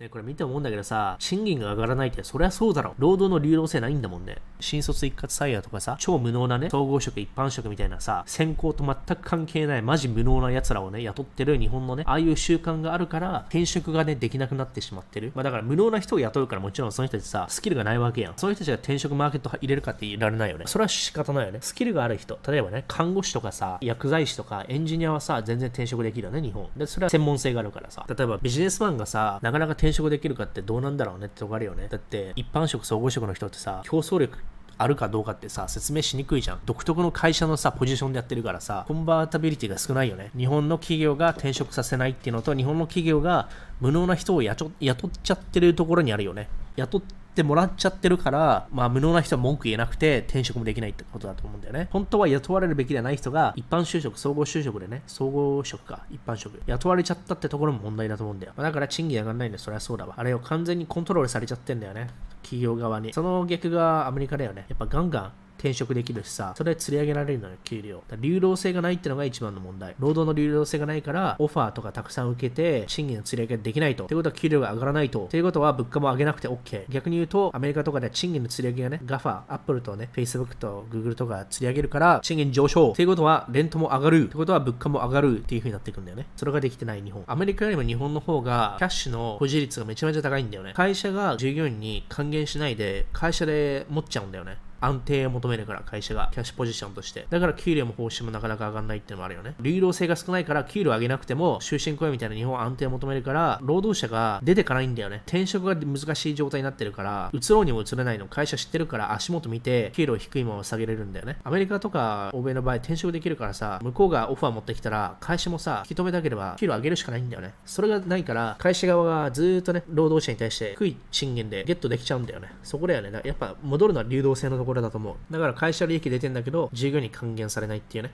[0.00, 2.94] ね、これ見て思うんだけどさ、賃金が上がらないって、そりゃそうだろ。
[2.98, 4.36] 労働の流動性ないんだもんね。
[4.60, 15.32] 新卒一括採用とかさ、超無能なね、総合職、一般職みたいなさ、専攻と全く関係ない、マジ無能な奴らをね、雇ってる日本のね、ああいう習慣があるから、転職がね、できなくなってしまってる。
[15.34, 18.34] まあだから無能な人を雇うからもちろんその人たちさ、スキルがないわけやん。
[18.36, 20.66] その人たちが転職マーケット入れるかっていられないよね。
[20.68, 21.58] それは仕方ないよね。
[21.60, 26.68] スキルがある人、例えばね、看護師とかさ、薬剤師とかエンジニアはさ、全然転職できるよね、日本。
[26.76, 28.06] で、それは専門性があるからさ。
[28.08, 31.88] 例えばビジネスマンがさ、なかなか転転職できるかってどうなんだろうねってとこあるよね。
[31.88, 34.38] だって、一般職、総合職の人ってさ、競争力
[34.76, 36.60] あるかどうかってさ、説明しにくいじゃん。
[36.66, 40.30] 独特の会社のさ、ポジションでやってるからさ、コンバータビリティが少ないよね。
[40.36, 43.48] 日本の企業が転職させないっていうのと、日本の企業が
[43.80, 46.48] 無能な人を雇っちゃってるところにあるよね。
[46.76, 47.02] 雇っ
[47.34, 51.88] てもらっちゃってるから、まあ無能な人は文句言えなくて転職もできないってことだと思うんだよね。
[51.90, 58.52] 本当は雇われるべきではない人が一般就職、総合就職でね、総合職か、一般職、雇われちゃったってところも問題だと思うんだよ。
[58.56, 60.14] だから賃金上がらないんで、そりゃそうだわ。
[60.16, 62.08] あれを完全にコントロールされちゃってんだよね。
[62.42, 63.12] 企業側に。
[63.12, 64.64] その逆がアメリカだよね。
[64.68, 68.02] やっぱガンガン転職できるしさ、それで釣り上げられるのよ、給料。
[68.20, 69.94] 流動性がないってのが一番の問題。
[69.98, 74.04] 労働の流動性がないから、オファーとかたくさん受けて、賃金の釣り上げができないと。
[74.04, 75.24] ってことは給料が上がらないと。
[75.26, 76.84] っていうことは物価も上げなくて OK。
[76.88, 82.92] 逆に言うと、アメリカとかで賃金の釣り上げがね、ガファ、アップルとね、Facebook と Google とか釣り上げるから、賃金上昇。
[82.92, 84.24] っていうことは、レントも上がる。
[84.26, 86.26] ってことは物価も上がるっていう風になっていくんだよね。
[86.36, 87.24] それができてない日本。
[87.26, 90.72] アメリカよりも日本の方が、キャッシュの保持率がめちゃめちゃ高いんだよね。
[90.74, 94.58] 会社が従業員に還元しないで、会社で持っちゃうんだよね。
[94.80, 96.28] 安定を求めるから、会社が。
[96.32, 97.26] キャッシュポジションとして。
[97.30, 99.54] だから給料も報酬もなかなか上がんないっていうのもあるよね。
[99.60, 105.22] 流動性が少ないから、給料上げなくても、終身雇用みたいな日本安定を求めるから、労働者が出てかないんだよね。
[105.26, 108.26] 転職が難しい状態になってるから、移ろうにも移れないの。
[108.26, 111.38] 会社知ってるから、足元見て、給料低いまま下げれるんだよね。
[111.44, 117.54] アメリカとか欧米の場合、転職できるからさ、向こうがオファー持ってきたら、会社もさ、引き止めたければ、給料上げるしかないんだよね。
[117.64, 122.52] それがないから、会社側がずっとね、労働者に対して低い賃金でゲットできちゃうんだよね。
[122.62, 123.08] そこだよね。
[123.24, 125.32] やっぱ戻るのは流動性のところだと思う。
[125.32, 128.12] だから会社利益出てんだけど、従業員に還元されないっていうね。